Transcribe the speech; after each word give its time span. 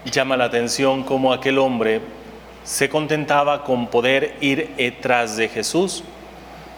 Llama 0.06 0.36
la 0.36 0.46
atención 0.46 1.04
cómo 1.04 1.32
aquel 1.32 1.60
hombre 1.60 2.02
se 2.64 2.90
contentaba 2.90 3.64
con 3.64 3.86
poder 3.86 4.36
ir 4.42 4.72
detrás 4.78 5.38
de 5.38 5.48
Jesús 5.48 6.04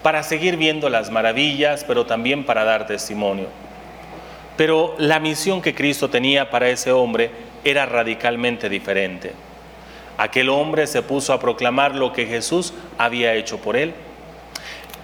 para 0.01 0.21
seguir 0.21 0.57
viendo 0.57 0.89
las 0.89 1.09
maravillas, 1.09 1.85
pero 1.85 2.05
también 2.05 2.45
para 2.45 2.65
dar 2.65 2.85
testimonio. 2.85 3.47
Pero 4.57 4.93
la 4.97 5.21
misión 5.21 5.61
que 5.61 5.73
Cristo 5.73 6.09
tenía 6.09 6.49
para 6.49 6.67
ese 6.67 6.91
hombre 6.91 7.31
era 7.63 7.85
radicalmente 7.85 8.67
diferente. 8.67 9.31
Aquel 10.17 10.49
hombre 10.49 10.87
se 10.87 11.01
puso 11.01 11.33
a 11.33 11.39
proclamar 11.39 11.95
lo 11.95 12.13
que 12.13 12.25
Jesús 12.25 12.73
había 12.97 13.33
hecho 13.33 13.57
por 13.57 13.75
él. 13.75 13.93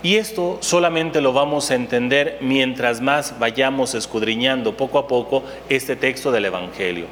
Y 0.02 0.16
esto 0.16 0.60
solamente 0.62 1.20
lo 1.20 1.34
vamos 1.34 1.72
a 1.72 1.76
entender 1.76 2.38
mientras 2.40 3.02
más 3.02 3.38
vayamos 3.38 3.96
escudriñando 3.96 4.78
poco 4.78 4.98
a 4.98 5.08
poco 5.08 5.44
este 5.68 5.96
texto 5.96 6.32
del 6.32 6.46
Evangelio. 6.46 7.08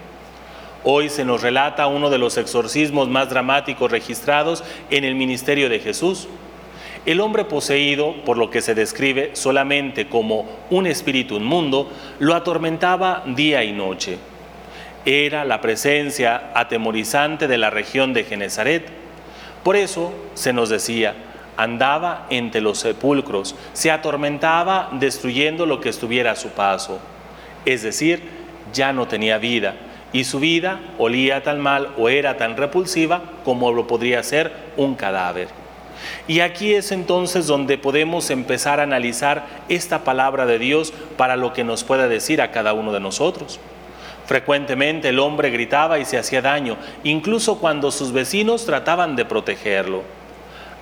Hoy 0.84 1.10
se 1.10 1.26
nos 1.26 1.42
relata 1.42 1.88
uno 1.88 2.10
de 2.10 2.18
los 2.18 2.38
exorcismos 2.38 3.10
más 3.10 3.30
dramáticos 3.30 3.92
registrados 3.92 4.64
en 4.90 5.04
el 5.04 5.16
ministerio 5.16 5.68
de 5.68 5.80
Jesús. 5.80 6.30
El 7.06 7.20
hombre 7.20 7.44
poseído, 7.44 8.14
por 8.23 8.38
lo 8.38 8.50
que 8.50 8.62
se 8.62 8.73
describe 8.73 9.32
solamente 9.34 10.08
como 10.08 10.45
un 10.70 10.88
espíritu 10.88 11.36
inmundo, 11.36 11.92
lo 12.20 12.36
atormentaba 12.36 13.23
día 13.26 13.66
y 13.66 13.73
noche. 13.73 14.18
Era 15.10 15.46
la 15.46 15.62
presencia 15.62 16.52
atemorizante 16.54 17.48
de 17.48 17.58
la 17.58 17.70
región 17.70 18.12
de 18.12 18.26
Genezaret. 18.26 18.90
Por 19.64 19.78
eso 19.78 20.14
se 20.34 20.52
nos 20.52 20.68
decía, 20.68 21.16
andaba 21.56 22.26
entre 22.30 22.59
los 22.59 22.80
sepulcros, 22.80 23.56
se 23.72 23.90
atormentaba 23.90 24.90
destruyendo 24.92 25.66
lo 25.66 25.80
que 25.80 25.88
estuviera 25.88 26.31
a 26.31 26.36
su 26.36 26.50
paso. 26.50 27.00
Es 27.64 27.84
decir, 27.84 28.22
ya 28.73 28.92
no 28.92 29.08
tenía 29.08 29.38
vida 29.38 29.76
y 30.12 30.26
su 30.26 30.42
vida 30.42 30.81
olía 30.98 31.42
tan 31.42 31.62
mal 31.62 31.94
o 31.98 32.09
era 32.09 32.36
tan 32.36 32.58
repulsiva 32.58 33.22
como 33.46 33.72
lo 33.72 33.88
podría 33.88 34.22
ser 34.24 34.52
un 34.76 34.96
cadáver. 34.96 35.48
Y 36.28 36.42
aquí 36.42 36.74
es 36.74 36.92
entonces 36.92 37.48
donde 37.48 37.78
podemos 37.78 38.30
empezar 38.30 38.81
a 38.81 38.84
analizar 38.84 39.46
esta 39.70 40.03
palabra 40.03 40.46
de 40.46 40.59
Dios 40.59 40.92
para 41.16 41.38
lo 41.38 41.53
que 41.53 41.64
nos 41.64 41.86
pueda 41.86 42.09
decir 42.09 42.42
a 42.42 42.52
cada 42.52 42.74
uno 42.74 42.92
de 42.92 43.00
nosotros. 43.00 43.62
Frecuentemente 44.28 45.09
el 45.09 45.20
hombre 45.20 45.50
gritaba 45.50 46.00
y 46.00 46.06
se 46.06 46.17
hacía 46.17 46.42
daño, 46.42 46.75
incluso 47.03 47.59
cuando 47.59 47.92
sus 47.92 48.11
vecinos 48.11 48.66
trataban 48.66 49.16
de 49.16 49.23
protegerlo. 49.23 50.03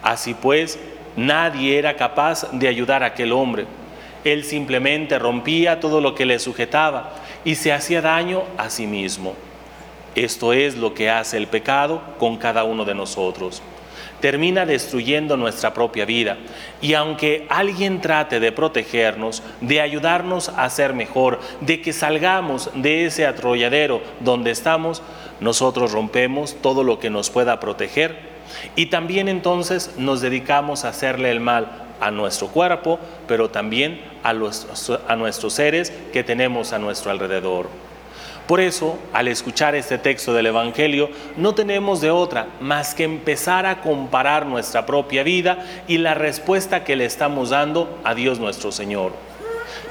Así 0.01 0.33
pues, 0.33 0.79
nadie 1.15 1.77
era 1.77 1.95
capaz 1.95 2.51
de 2.51 2.67
ayudar 2.67 3.03
a 3.03 3.07
aquel 3.07 3.31
hombre. 3.31 3.67
Él 4.23 4.43
simplemente 4.43 5.19
rompía 5.19 5.79
todo 5.79 6.01
lo 6.01 6.15
que 6.15 6.25
le 6.25 6.39
sujetaba 6.39 7.11
y 7.43 7.53
se 7.53 7.71
hacía 7.71 8.01
daño 8.01 8.43
a 8.57 8.71
sí 8.71 8.87
mismo. 8.87 9.35
Esto 10.15 10.51
es 10.51 10.75
lo 10.75 10.95
que 10.95 11.11
hace 11.11 11.37
el 11.37 11.45
pecado 11.45 12.01
con 12.17 12.37
cada 12.37 12.63
uno 12.63 12.83
de 12.83 12.95
nosotros 12.95 13.61
termina 14.25 14.65
destruyendo 14.65 15.37
nuestra 15.37 15.71
propia 15.75 16.03
vida. 16.03 16.37
Y 16.81 16.95
aunque 16.95 17.45
alguien 17.47 18.01
trate 18.01 18.39
de 18.39 18.51
protegernos, 18.51 19.43
de 19.61 19.81
ayudarnos 19.81 20.49
a 20.49 20.67
ser 20.71 20.95
mejor, 20.95 21.39
de 21.61 21.79
que 21.79 21.93
salgamos 21.93 22.71
de 22.73 23.05
ese 23.05 23.27
atrolladero 23.27 24.01
donde 24.21 24.49
estamos, 24.49 25.03
nosotros 25.39 25.91
rompemos 25.91 26.55
todo 26.59 26.83
lo 26.83 26.97
que 26.97 27.11
nos 27.11 27.29
pueda 27.29 27.59
proteger 27.59 28.17
y 28.75 28.87
también 28.87 29.29
entonces 29.29 29.91
nos 29.99 30.21
dedicamos 30.21 30.85
a 30.85 30.89
hacerle 30.89 31.29
el 31.29 31.39
mal 31.39 31.85
a 31.99 32.09
nuestro 32.09 32.47
cuerpo, 32.47 32.99
pero 33.27 33.51
también 33.51 34.01
a, 34.23 34.31
a 34.31 35.15
nuestros 35.15 35.53
seres 35.53 35.93
que 36.11 36.23
tenemos 36.23 36.73
a 36.73 36.79
nuestro 36.79 37.11
alrededor. 37.11 37.69
Por 38.47 38.59
eso, 38.59 38.99
al 39.11 39.27
escuchar 39.27 39.73
este 39.73 39.97
texto 39.97 40.31
del 40.31 40.45
Evangelio, 40.45 41.09
no 41.35 41.55
tenemos 41.55 41.99
de 41.99 42.11
otra 42.11 42.47
más 42.59 42.93
que 42.93 43.03
empezar 43.03 43.65
a 43.65 43.81
comparar 43.81 44.45
nuestra 44.45 44.85
propia 44.85 45.23
vida 45.23 45.65
y 45.87 45.97
la 45.97 46.13
respuesta 46.13 46.83
que 46.83 46.95
le 46.95 47.05
estamos 47.05 47.49
dando 47.49 47.97
a 48.03 48.13
Dios 48.13 48.39
nuestro 48.39 48.71
Señor. 48.71 49.13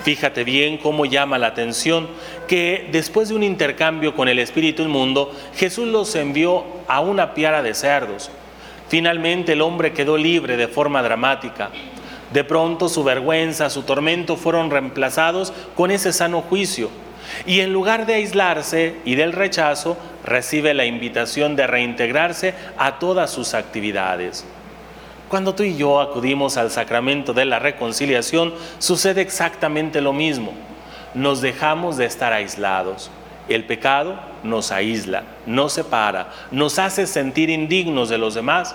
Fíjate 0.05 0.45
bien 0.45 0.79
cómo 0.79 1.05
llama 1.05 1.37
la 1.37 1.49
atención 1.49 2.09
que 2.47 2.89
después 2.93 3.29
de 3.29 3.35
un 3.35 3.43
intercambio 3.43 4.15
con 4.15 4.29
el 4.29 4.39
espíritu 4.39 4.83
inmundo, 4.83 5.33
Jesús 5.57 5.89
los 5.89 6.15
envió 6.15 6.65
a 6.87 7.01
una 7.01 7.35
piara 7.35 7.61
de 7.61 7.75
cerdos. 7.75 8.31
Finalmente 8.89 9.55
el 9.55 9.63
hombre 9.63 9.93
quedó 9.93 10.17
libre 10.17 10.57
de 10.57 10.69
forma 10.69 11.03
dramática. 11.03 11.71
De 12.33 12.45
pronto 12.45 12.89
su 12.89 13.03
vergüenza, 13.03 13.69
su 13.69 13.83
tormento 13.83 14.37
fueron 14.37 14.71
reemplazados 14.71 15.53
con 15.75 15.91
ese 15.91 16.13
sano 16.13 16.43
juicio 16.43 16.91
y 17.47 17.61
en 17.61 17.73
lugar 17.73 18.07
de 18.07 18.15
aislarse 18.15 18.97
y 19.05 19.15
del 19.15 19.33
rechazo, 19.33 19.97
recibe 20.25 20.75
la 20.75 20.85
invitación 20.85 21.57
de 21.57 21.67
reintegrarse 21.67 22.55
a 22.79 22.99
todas 22.99 23.31
sus 23.31 23.55
actividades. 23.55 24.45
Cuando 25.29 25.55
tú 25.55 25.63
y 25.63 25.77
yo 25.77 26.01
acudimos 26.01 26.57
al 26.57 26.71
sacramento 26.71 27.33
de 27.33 27.45
la 27.45 27.59
reconciliación, 27.59 28.55
sucede 28.79 29.21
exactamente 29.21 30.01
lo 30.01 30.13
mismo. 30.13 30.53
Nos 31.15 31.41
dejamos 31.41 31.97
de 31.97 32.05
estar 32.05 32.33
aislados. 32.33 33.11
El 33.49 33.65
pecado 33.65 34.19
nos 34.43 34.73
aísla, 34.73 35.25
nos 35.47 35.75
separa, 35.75 36.31
nos 36.51 36.79
hace 36.79 37.07
sentir 37.07 37.51
indignos 37.51 38.09
de 38.09 38.19
los 38.19 38.35
demás 38.35 38.75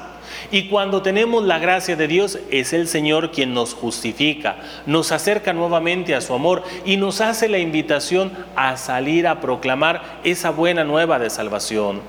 y 0.51 0.67
cuando 0.67 1.01
tenemos 1.01 1.43
la 1.43 1.59
gracia 1.59 1.95
de 1.95 2.07
Dios, 2.07 2.39
es 2.51 2.73
el 2.73 2.87
Señor 2.87 3.31
quien 3.31 3.53
nos 3.53 3.73
justifica, 3.73 4.57
nos 4.85 5.11
acerca 5.11 5.53
nuevamente 5.53 6.15
a 6.15 6.21
su 6.21 6.33
amor 6.33 6.63
y 6.85 6.97
nos 6.97 7.21
hace 7.21 7.47
la 7.47 7.59
invitación 7.59 8.31
a 8.55 8.77
salir 8.77 9.27
a 9.27 9.41
proclamar 9.41 10.19
esa 10.23 10.51
buena 10.51 10.83
nueva 10.83 11.19
de 11.19 11.29
salvación. 11.29 12.01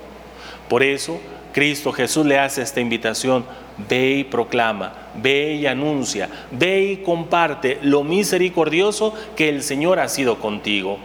Por 0.69 0.83
eso, 0.83 1.19
Cristo 1.53 1.91
Jesús 1.91 2.25
le 2.25 2.39
hace 2.39 2.61
esta 2.61 2.79
invitación, 2.79 3.45
ve 3.89 4.17
y 4.17 4.23
proclama, 4.23 4.93
ve 5.15 5.55
y 5.55 5.67
anuncia, 5.67 6.29
ve 6.51 6.83
y 6.83 6.97
comparte 6.97 7.79
lo 7.81 8.03
misericordioso 8.03 9.13
que 9.35 9.49
el 9.49 9.63
Señor 9.63 9.99
ha 9.99 10.07
sido 10.07 10.39
contigo. 10.39 10.97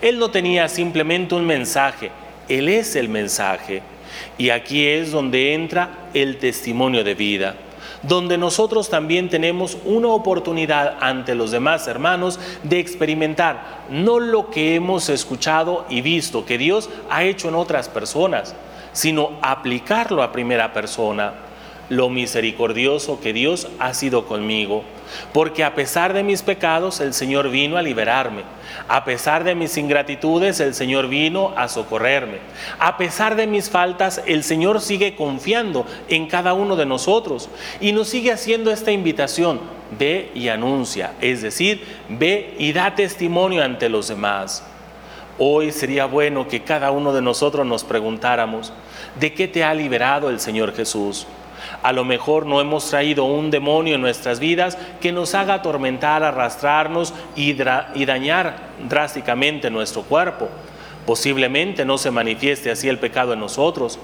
Él 0.00 0.18
no 0.18 0.30
tenía 0.30 0.68
simplemente 0.68 1.34
un 1.34 1.46
mensaje, 1.46 2.10
Él 2.48 2.68
es 2.68 2.96
el 2.96 3.08
mensaje. 3.08 3.82
Y 4.38 4.50
aquí 4.50 4.86
es 4.86 5.10
donde 5.10 5.54
entra 5.54 6.08
el 6.14 6.38
testimonio 6.38 7.02
de 7.02 7.14
vida, 7.14 7.56
donde 8.02 8.38
nosotros 8.38 8.88
también 8.88 9.28
tenemos 9.28 9.76
una 9.84 10.08
oportunidad 10.08 10.96
ante 11.00 11.34
los 11.34 11.50
demás 11.50 11.88
hermanos 11.88 12.38
de 12.62 12.78
experimentar 12.78 13.84
no 13.90 14.20
lo 14.20 14.50
que 14.50 14.76
hemos 14.76 15.08
escuchado 15.08 15.84
y 15.88 16.00
visto 16.00 16.44
que 16.44 16.58
Dios 16.58 16.90
ha 17.10 17.24
hecho 17.24 17.48
en 17.48 17.54
otras 17.56 17.88
personas, 17.88 18.54
sino 18.92 19.38
aplicarlo 19.42 20.22
a 20.22 20.32
primera 20.32 20.72
persona 20.72 21.43
lo 21.88 22.08
misericordioso 22.08 23.20
que 23.20 23.32
Dios 23.32 23.68
ha 23.78 23.94
sido 23.94 24.26
conmigo, 24.26 24.84
porque 25.32 25.64
a 25.64 25.74
pesar 25.74 26.12
de 26.12 26.22
mis 26.22 26.42
pecados 26.42 27.00
el 27.00 27.12
Señor 27.12 27.50
vino 27.50 27.76
a 27.76 27.82
liberarme, 27.82 28.42
a 28.88 29.04
pesar 29.04 29.44
de 29.44 29.54
mis 29.54 29.76
ingratitudes 29.76 30.60
el 30.60 30.74
Señor 30.74 31.08
vino 31.08 31.52
a 31.56 31.68
socorrerme, 31.68 32.38
a 32.78 32.96
pesar 32.96 33.36
de 33.36 33.46
mis 33.46 33.70
faltas 33.70 34.22
el 34.26 34.42
Señor 34.42 34.80
sigue 34.80 35.14
confiando 35.14 35.86
en 36.08 36.26
cada 36.26 36.54
uno 36.54 36.76
de 36.76 36.86
nosotros 36.86 37.48
y 37.80 37.92
nos 37.92 38.08
sigue 38.08 38.32
haciendo 38.32 38.70
esta 38.70 38.92
invitación, 38.92 39.60
ve 39.98 40.30
y 40.34 40.48
anuncia, 40.48 41.12
es 41.20 41.42
decir, 41.42 41.84
ve 42.08 42.54
y 42.58 42.72
da 42.72 42.94
testimonio 42.94 43.62
ante 43.62 43.88
los 43.88 44.08
demás. 44.08 44.64
Hoy 45.36 45.72
sería 45.72 46.06
bueno 46.06 46.46
que 46.46 46.62
cada 46.62 46.92
uno 46.92 47.12
de 47.12 47.20
nosotros 47.20 47.66
nos 47.66 47.82
preguntáramos, 47.82 48.72
¿de 49.18 49.34
qué 49.34 49.48
te 49.48 49.64
ha 49.64 49.74
liberado 49.74 50.30
el 50.30 50.38
Señor 50.38 50.74
Jesús? 50.74 51.26
A 51.82 51.92
lo 51.92 52.04
mejor 52.04 52.46
no 52.46 52.60
hemos 52.60 52.88
traído 52.88 53.24
un 53.24 53.50
demonio 53.50 53.94
en 53.94 54.00
nuestras 54.00 54.38
vidas 54.38 54.78
que 55.00 55.12
nos 55.12 55.34
haga 55.34 55.54
atormentar, 55.54 56.22
arrastrarnos 56.22 57.14
y, 57.36 57.54
dañar 57.54 58.56
drásticamente 58.88 59.70
nuestro 59.70 60.02
cuerpo. 60.02 60.48
Posiblemente 61.06 61.84
no 61.84 61.98
se 61.98 62.10
manifieste 62.10 62.70
así 62.70 62.88
el 62.88 62.98
pecado 62.98 63.34
en 63.34 63.40
nosotros, 63.40 63.98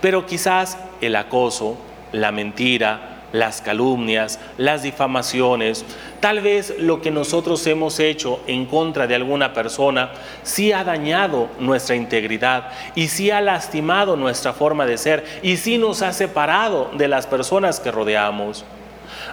pero 0.00 0.26
quizás 0.26 0.78
el 1.00 1.16
acoso, 1.16 1.76
la 2.12 2.32
mentira, 2.32 3.15
las 3.32 3.60
calumnias, 3.60 4.38
las 4.58 4.82
difamaciones, 4.82 5.84
tal 6.20 6.40
vez 6.40 6.74
lo 6.78 7.00
que 7.00 7.10
nosotros 7.10 7.66
hemos 7.66 7.98
hecho 8.00 8.40
en 8.46 8.66
contra 8.66 9.06
de 9.06 9.14
alguna 9.14 9.52
persona 9.52 10.10
sí 10.42 10.72
ha 10.72 10.84
dañado 10.84 11.48
nuestra 11.58 11.96
integridad 11.96 12.70
y 12.94 13.08
sí 13.08 13.30
ha 13.30 13.40
lastimado 13.40 14.16
nuestra 14.16 14.52
forma 14.52 14.86
de 14.86 14.98
ser 14.98 15.24
y 15.42 15.56
sí 15.56 15.78
nos 15.78 16.02
ha 16.02 16.12
separado 16.12 16.90
de 16.96 17.08
las 17.08 17.26
personas 17.26 17.80
que 17.80 17.90
rodeamos. 17.90 18.64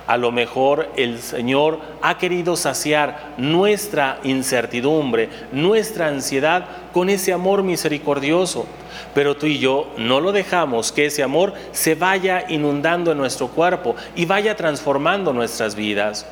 A 0.05 0.17
lo 0.17 0.31
mejor 0.31 0.89
el 0.97 1.19
Señor 1.19 1.79
ha 2.01 2.17
querido 2.17 2.57
saciar 2.57 3.33
nuestra 3.37 4.19
incertidumbre, 4.23 5.29
nuestra 5.53 6.07
ansiedad 6.07 6.65
con 6.91 7.09
ese 7.09 7.31
amor 7.31 7.63
misericordioso. 7.63 8.65
Pero 9.13 9.37
tú 9.37 9.45
y 9.45 9.59
yo 9.59 9.87
no 9.97 10.19
lo 10.19 10.33
dejamos 10.33 10.91
que 10.91 11.05
ese 11.05 11.23
amor 11.23 11.53
se 11.71 11.95
vaya 11.95 12.45
inundando 12.49 13.13
en 13.13 13.17
nuestro 13.17 13.47
cuerpo 13.47 13.95
y 14.15 14.25
vaya 14.25 14.55
transformando 14.57 15.31
nuestras 15.31 15.75
vidas. 15.75 16.25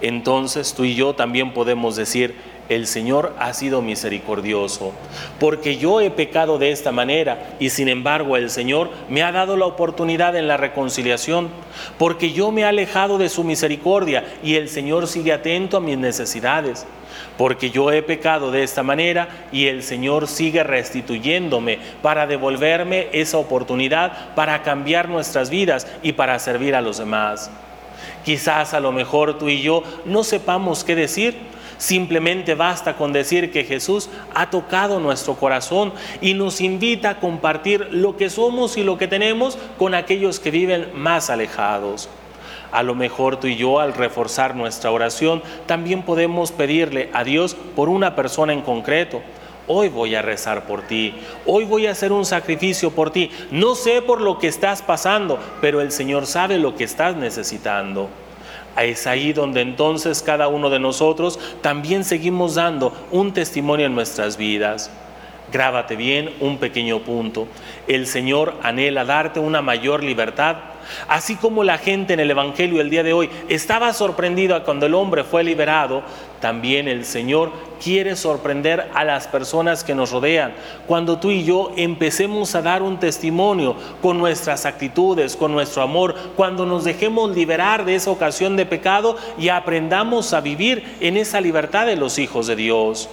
Entonces 0.00 0.74
tú 0.74 0.84
y 0.84 0.94
yo 0.94 1.14
también 1.14 1.52
podemos 1.52 1.96
decir, 1.96 2.36
el 2.68 2.86
Señor 2.86 3.34
ha 3.38 3.52
sido 3.52 3.82
misericordioso, 3.82 4.92
porque 5.38 5.76
yo 5.76 6.00
he 6.00 6.10
pecado 6.10 6.58
de 6.58 6.70
esta 6.70 6.92
manera 6.92 7.56
y 7.60 7.70
sin 7.70 7.88
embargo 7.88 8.36
el 8.36 8.50
Señor 8.50 8.90
me 9.08 9.22
ha 9.22 9.32
dado 9.32 9.56
la 9.56 9.66
oportunidad 9.66 10.36
en 10.36 10.48
la 10.48 10.56
reconciliación, 10.56 11.48
porque 11.98 12.32
yo 12.32 12.50
me 12.50 12.62
he 12.62 12.64
alejado 12.64 13.18
de 13.18 13.28
su 13.28 13.44
misericordia 13.44 14.24
y 14.42 14.54
el 14.54 14.68
Señor 14.68 15.06
sigue 15.06 15.32
atento 15.32 15.76
a 15.76 15.80
mis 15.80 15.98
necesidades, 15.98 16.86
porque 17.36 17.70
yo 17.70 17.92
he 17.92 18.02
pecado 18.02 18.50
de 18.50 18.62
esta 18.62 18.82
manera 18.82 19.46
y 19.52 19.66
el 19.66 19.82
Señor 19.82 20.28
sigue 20.28 20.62
restituyéndome 20.62 21.78
para 22.02 22.26
devolverme 22.26 23.08
esa 23.12 23.38
oportunidad 23.38 24.34
para 24.34 24.62
cambiar 24.62 25.08
nuestras 25.08 25.50
vidas 25.50 25.86
y 26.02 26.12
para 26.12 26.38
servir 26.38 26.74
a 26.74 26.80
los 26.80 26.98
demás. 26.98 27.50
Quizás 28.24 28.72
a 28.72 28.80
lo 28.80 28.90
mejor 28.90 29.38
tú 29.38 29.48
y 29.48 29.60
yo 29.60 29.82
no 30.06 30.24
sepamos 30.24 30.82
qué 30.82 30.94
decir, 30.94 31.36
Simplemente 31.78 32.54
basta 32.54 32.96
con 32.96 33.12
decir 33.12 33.50
que 33.50 33.64
Jesús 33.64 34.08
ha 34.34 34.50
tocado 34.50 35.00
nuestro 35.00 35.34
corazón 35.34 35.92
y 36.20 36.34
nos 36.34 36.60
invita 36.60 37.10
a 37.10 37.20
compartir 37.20 37.88
lo 37.90 38.16
que 38.16 38.30
somos 38.30 38.76
y 38.76 38.84
lo 38.84 38.98
que 38.98 39.08
tenemos 39.08 39.58
con 39.78 39.94
aquellos 39.94 40.40
que 40.40 40.50
viven 40.50 40.90
más 40.94 41.30
alejados. 41.30 42.08
A 42.72 42.82
lo 42.82 42.94
mejor 42.94 43.38
tú 43.38 43.46
y 43.46 43.56
yo 43.56 43.78
al 43.78 43.94
reforzar 43.94 44.56
nuestra 44.56 44.90
oración 44.90 45.42
también 45.66 46.02
podemos 46.02 46.50
pedirle 46.50 47.08
a 47.12 47.22
Dios 47.22 47.54
por 47.76 47.88
una 47.88 48.16
persona 48.16 48.52
en 48.52 48.62
concreto. 48.62 49.22
Hoy 49.66 49.88
voy 49.88 50.14
a 50.14 50.22
rezar 50.22 50.66
por 50.66 50.82
ti, 50.82 51.14
hoy 51.46 51.64
voy 51.64 51.86
a 51.86 51.92
hacer 51.92 52.12
un 52.12 52.26
sacrificio 52.26 52.90
por 52.90 53.10
ti. 53.10 53.30
No 53.50 53.74
sé 53.74 54.02
por 54.02 54.20
lo 54.20 54.38
que 54.38 54.48
estás 54.48 54.82
pasando, 54.82 55.38
pero 55.60 55.80
el 55.80 55.90
Señor 55.90 56.26
sabe 56.26 56.58
lo 56.58 56.74
que 56.74 56.84
estás 56.84 57.16
necesitando. 57.16 58.10
Es 58.76 59.06
ahí 59.06 59.32
donde 59.32 59.60
entonces 59.60 60.22
cada 60.22 60.48
uno 60.48 60.70
de 60.70 60.80
nosotros 60.80 61.38
también 61.62 62.04
seguimos 62.04 62.56
dando 62.56 62.92
un 63.10 63.32
testimonio 63.32 63.86
en 63.86 63.94
nuestras 63.94 64.36
vidas. 64.36 64.90
Grábate 65.52 65.96
bien 65.96 66.30
un 66.40 66.58
pequeño 66.58 67.00
punto. 67.00 67.46
El 67.86 68.06
Señor 68.06 68.54
anhela 68.62 69.04
darte 69.04 69.40
una 69.40 69.62
mayor 69.62 70.02
libertad 70.02 70.56
Así 71.08 71.36
como 71.36 71.64
la 71.64 71.78
gente 71.78 72.14
en 72.14 72.20
el 72.20 72.30
Evangelio 72.30 72.80
el 72.80 72.90
día 72.90 73.02
de 73.02 73.12
hoy 73.12 73.30
estaba 73.48 73.92
sorprendida 73.92 74.64
cuando 74.64 74.86
el 74.86 74.94
hombre 74.94 75.24
fue 75.24 75.44
liberado, 75.44 76.02
también 76.40 76.88
el 76.88 77.04
Señor 77.04 77.52
quiere 77.82 78.16
sorprender 78.16 78.90
a 78.94 79.04
las 79.04 79.26
personas 79.26 79.82
que 79.84 79.94
nos 79.94 80.10
rodean. 80.10 80.54
Cuando 80.86 81.18
tú 81.18 81.30
y 81.30 81.44
yo 81.44 81.72
empecemos 81.76 82.54
a 82.54 82.62
dar 82.62 82.82
un 82.82 82.98
testimonio 82.98 83.76
con 84.02 84.18
nuestras 84.18 84.66
actitudes, 84.66 85.36
con 85.36 85.52
nuestro 85.52 85.82
amor, 85.82 86.14
cuando 86.36 86.66
nos 86.66 86.84
dejemos 86.84 87.34
liberar 87.34 87.84
de 87.84 87.94
esa 87.94 88.10
ocasión 88.10 88.56
de 88.56 88.66
pecado 88.66 89.16
y 89.38 89.48
aprendamos 89.48 90.32
a 90.32 90.40
vivir 90.40 90.96
en 91.00 91.16
esa 91.16 91.40
libertad 91.40 91.86
de 91.86 91.96
los 91.96 92.18
hijos 92.18 92.46
de 92.46 92.56
Dios. 92.56 93.08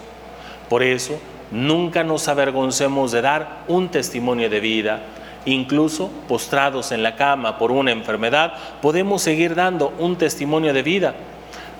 Por 0.69 0.83
eso, 0.83 1.19
nunca 1.51 2.03
nos 2.03 2.27
avergoncemos 2.27 3.11
de 3.11 3.21
dar 3.21 3.63
un 3.67 3.89
testimonio 3.89 4.49
de 4.49 4.59
vida 4.59 5.01
incluso 5.45 6.11
postrados 6.27 6.91
en 6.91 7.03
la 7.03 7.15
cama 7.15 7.57
por 7.57 7.71
una 7.71 7.91
enfermedad, 7.91 8.53
podemos 8.81 9.21
seguir 9.21 9.55
dando 9.55 9.93
un 9.99 10.15
testimonio 10.17 10.73
de 10.73 10.83
vida. 10.83 11.15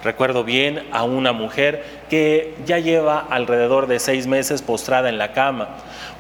Recuerdo 0.04 0.44
bien 0.44 0.82
a 0.92 1.04
una 1.04 1.32
mujer 1.32 1.84
que 2.10 2.56
ya 2.66 2.80
lleva 2.80 3.20
alrededor 3.30 3.86
de 3.86 4.00
seis 4.00 4.26
meses 4.26 4.64
postrada 4.64 5.10
en 5.10 5.20
la 5.20 5.32
cama, 5.32 5.70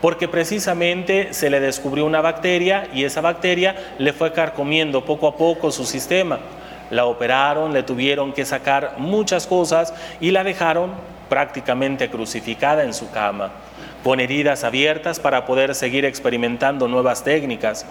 porque 0.01 0.27
precisamente 0.27 1.33
se 1.33 1.49
le 1.49 1.59
descubrió 1.59 2.05
una 2.05 2.21
bacteria 2.21 2.87
y 2.93 3.05
esa 3.05 3.21
bacteria 3.21 3.75
le 3.97 4.13
fue 4.13 4.33
carcomiendo 4.33 5.03
poco 5.03 5.27
a 5.27 5.35
poco 5.35 5.71
su 5.71 5.85
sistema. 5.85 6.39
La 6.91 7.05
operaron, 7.05 7.73
le 7.73 7.81
tuvieron 7.81 8.33
que 8.33 8.45
sacar 8.45 8.95
muchas 8.99 9.47
cosas 9.47 9.95
y 10.19 10.29
la 10.29 10.43
dejaron 10.43 10.91
prácticamente 11.31 12.09
crucificada 12.09 12.83
en 12.83 12.93
su 12.93 13.09
cama 13.09 13.51
con 14.03 14.19
heridas 14.19 14.65
abiertas 14.65 15.17
para 15.17 15.45
poder 15.45 15.75
seguir 15.75 16.03
experimentando 16.03 16.89
nuevas 16.89 17.23
técnicas. 17.23 17.85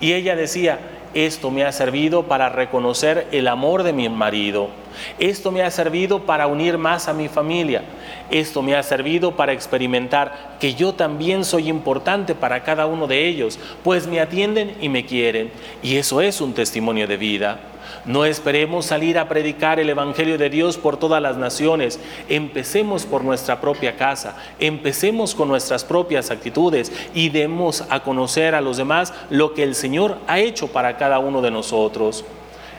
Y 0.00 0.14
ella 0.14 0.34
decía, 0.34 0.78
esto 1.12 1.50
me 1.50 1.64
ha 1.64 1.72
servido 1.72 2.22
para 2.22 2.48
reconocer 2.48 3.26
el 3.32 3.48
amor 3.48 3.82
de 3.82 3.92
mi 3.92 4.08
marido, 4.08 4.70
esto 5.18 5.52
me 5.52 5.62
ha 5.62 5.70
servido 5.70 6.20
para 6.20 6.46
unir 6.46 6.78
más 6.78 7.06
a 7.06 7.12
mi 7.12 7.28
familia, 7.28 7.82
esto 8.30 8.62
me 8.62 8.74
ha 8.74 8.82
servido 8.82 9.36
para 9.36 9.52
experimentar 9.52 10.56
que 10.58 10.72
yo 10.72 10.94
también 10.94 11.44
soy 11.44 11.68
importante 11.68 12.34
para 12.34 12.62
cada 12.62 12.86
uno 12.86 13.06
de 13.06 13.26
ellos, 13.26 13.58
pues 13.84 14.06
me 14.06 14.20
atienden 14.20 14.74
y 14.80 14.88
me 14.88 15.04
quieren. 15.04 15.50
Y 15.82 15.96
eso 15.96 16.22
es 16.22 16.40
un 16.40 16.54
testimonio 16.54 17.06
de 17.06 17.18
vida. 17.18 17.60
No 18.04 18.24
esperemos 18.24 18.86
salir 18.86 19.18
a 19.18 19.28
predicar 19.28 19.80
el 19.80 19.90
Evangelio 19.90 20.38
de 20.38 20.50
Dios 20.50 20.76
por 20.76 20.96
todas 20.96 21.20
las 21.22 21.36
naciones. 21.36 21.98
Empecemos 22.28 23.06
por 23.06 23.24
nuestra 23.24 23.60
propia 23.60 23.96
casa, 23.96 24.36
empecemos 24.58 25.34
con 25.34 25.48
nuestras 25.48 25.84
propias 25.84 26.30
actitudes 26.30 26.92
y 27.14 27.28
demos 27.28 27.84
a 27.90 28.00
conocer 28.00 28.54
a 28.54 28.60
los 28.60 28.76
demás 28.76 29.12
lo 29.30 29.54
que 29.54 29.62
el 29.62 29.74
Señor 29.74 30.18
ha 30.26 30.38
hecho 30.38 30.68
para 30.68 30.96
cada 30.96 31.18
uno 31.18 31.42
de 31.42 31.50
nosotros. 31.50 32.24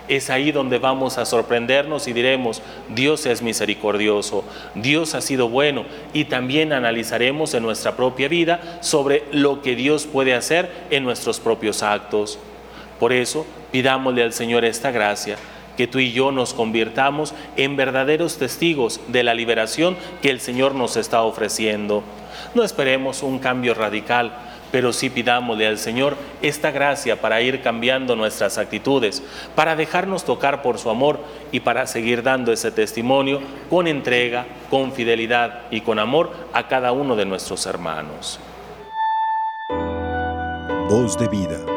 Es 0.08 0.30
ahí 0.30 0.52
donde 0.52 0.80
vamos 0.80 1.18
a 1.18 1.26
sorprendernos 1.26 2.08
y 2.08 2.14
diremos, 2.14 2.62
Dios 2.88 3.26
es 3.26 3.42
misericordioso, 3.42 4.46
Dios 4.74 5.16
ha 5.16 5.22
sido 5.22 5.50
bueno 5.50 5.84
y 6.14 6.26
también 6.26 6.72
analizaremos 6.72 7.54
en 7.54 7.64
nuestra 7.64 7.98
propia 7.98 8.30
vida 8.30 8.80
sobre 8.80 9.26
lo 9.32 9.62
que 9.62 9.76
Dios 9.76 10.06
puede 10.06 10.34
hacer 10.34 10.72
en 10.92 11.04
nuestros 11.04 11.42
propios 11.42 11.84
actos. 11.84 12.40
Por 13.00 13.14
eso, 13.14 13.46
pidámosle 13.72 14.24
al 14.24 14.34
Señor 14.34 14.66
esta 14.66 14.92
gracia, 14.92 15.38
que 15.78 15.88
tú 15.88 16.00
y 16.00 16.12
yo 16.12 16.32
nos 16.32 16.54
convirtamos 16.54 17.34
en 17.56 17.76
verdaderos 17.78 18.38
testigos 18.38 19.00
de 19.08 19.24
la 19.24 19.36
liberación 19.36 19.96
que 20.22 20.32
el 20.32 20.42
Señor 20.42 20.74
nos 20.74 20.98
está 20.98 21.22
ofreciendo. 21.22 22.04
No 22.56 22.64
esperemos 22.64 23.22
un 23.22 23.38
cambio 23.38 23.76
radical, 23.76 24.34
pero 24.72 24.92
sí 24.92 25.10
pidámosle 25.10 25.68
al 25.68 25.78
Señor 25.78 26.18
esta 26.42 26.72
gracia 26.72 27.22
para 27.22 27.42
ir 27.42 27.62
cambiando 27.62 28.16
nuestras 28.16 28.58
actitudes, 28.58 29.24
para 29.56 29.76
dejarnos 29.76 30.26
tocar 30.26 30.62
por 30.64 30.80
su 30.80 30.90
amor 30.90 31.20
y 31.52 31.62
para 31.62 31.86
seguir 31.88 32.24
dando 32.24 32.52
ese 32.52 32.72
testimonio 32.72 33.40
con 33.70 33.88
entrega, 33.88 34.46
con 34.70 34.92
fidelidad 34.92 35.62
y 35.72 35.82
con 35.82 36.00
amor 36.00 36.32
a 36.54 36.68
cada 36.68 36.92
uno 36.92 37.16
de 37.16 37.26
nuestros 37.26 37.66
hermanos. 37.68 38.40
Voz 40.90 41.18
de 41.18 41.28
vida 41.28 41.77